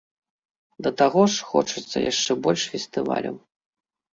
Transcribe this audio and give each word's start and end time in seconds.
Да 0.87 0.91
таго 1.01 1.21
ж, 1.33 1.45
хочацца 1.49 1.97
яшчэ 2.11 2.31
больш 2.47 2.61
фестываляў. 2.73 3.35